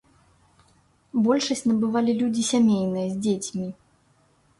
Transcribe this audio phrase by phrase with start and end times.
[1.27, 3.67] Большасць набывалі людзі сямейныя, з дзецьмі.